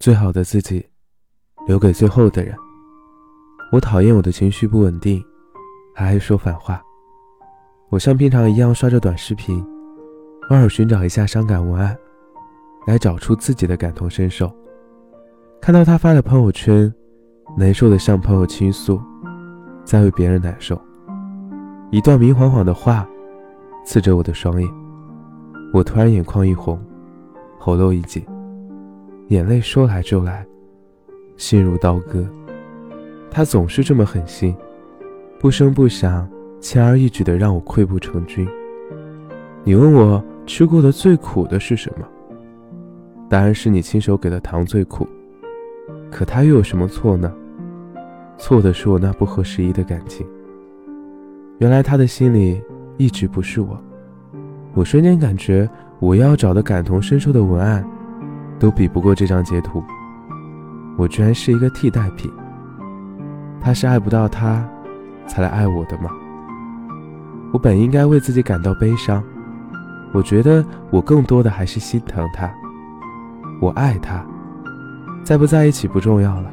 [0.00, 0.82] 最好的自己，
[1.66, 2.56] 留给最后的人。
[3.70, 5.22] 我讨厌我的情绪不稳定，
[5.94, 6.80] 还爱说反话。
[7.90, 9.62] 我像平常一样刷着短视频，
[10.48, 11.94] 偶尔寻找一下伤感文案，
[12.86, 14.50] 来找出自己的感同身受。
[15.60, 16.90] 看到他发的朋友圈，
[17.58, 18.98] 难受的向朋友倾诉，
[19.84, 20.80] 在为别人难受。
[21.90, 23.06] 一段明晃晃的话，
[23.84, 24.66] 刺着我的双眼。
[25.74, 26.82] 我突然眼眶一红，
[27.58, 28.24] 喉咙一紧，
[29.30, 30.44] 眼泪说来就来，
[31.36, 32.26] 心如刀割。
[33.30, 34.52] 他总是这么狠心，
[35.38, 38.44] 不声不响，轻而易举的让我溃不成军。
[39.62, 42.04] 你问我吃过的最苦的是什么？
[43.28, 45.06] 答案是你亲手给的糖最苦。
[46.10, 47.32] 可他又有什么错呢？
[48.36, 50.26] 错的是我那不合时宜的感情。
[51.58, 52.60] 原来他的心里
[52.96, 53.80] 一直不是我。
[54.74, 57.88] 我瞬间感觉，我要找的感同身受的文案，
[58.60, 59.82] 都比不过这张截图。
[60.96, 62.30] 我居然是一个替代品。
[63.60, 64.64] 他是爱不到他，
[65.26, 66.10] 才来爱我的吗？
[67.52, 69.22] 我本应该为自己感到悲伤。
[70.12, 72.50] 我觉得我更多的还是心疼他。
[73.60, 74.24] 我爱他，
[75.24, 76.50] 在不在一起不重要了。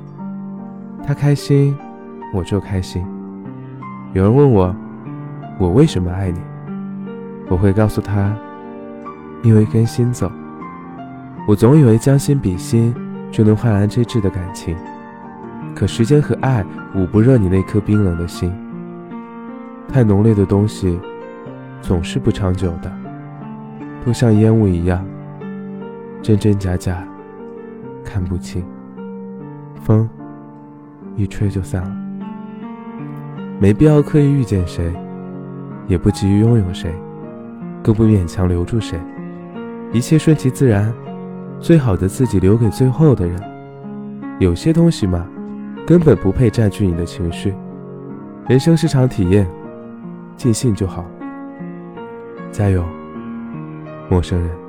[1.05, 1.77] 他开心，
[2.33, 3.05] 我就开心。
[4.13, 4.75] 有人问我，
[5.59, 6.39] 我为什么爱你？
[7.49, 8.35] 我会告诉他，
[9.43, 10.31] 因为跟心走。
[11.47, 12.93] 我总以为将心比心
[13.31, 14.75] 就能换来真挚的感情。
[15.73, 18.53] 可时间和爱捂不热你那颗冰冷的心，
[19.87, 20.99] 太浓烈的东西
[21.81, 22.91] 总是不长久的，
[24.05, 25.05] 都像烟雾一样，
[26.21, 27.07] 真真假假，
[28.03, 28.65] 看不清。
[29.81, 30.09] 风
[31.15, 31.95] 一吹就散了，
[33.57, 34.91] 没必要刻意遇见谁，
[35.87, 36.91] 也不急于拥有谁，
[37.81, 38.99] 更不勉强留住谁，
[39.93, 40.91] 一切顺其自然，
[41.59, 43.41] 最好的自己留给最后的人。
[44.39, 45.27] 有些东西嘛。
[45.87, 47.55] 根本不配占据你的情绪。
[48.49, 49.47] 人生是场体验，
[50.35, 51.05] 尽兴就好。
[52.51, 52.83] 加油，
[54.09, 54.66] 陌生人。